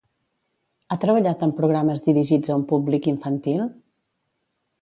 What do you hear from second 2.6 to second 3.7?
un públic infantil?